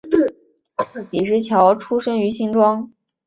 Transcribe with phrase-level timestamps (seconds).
[1.11, 2.91] 李石樵出生于新庄